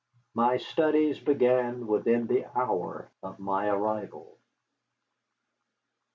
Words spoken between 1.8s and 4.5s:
within the hour of my arrival.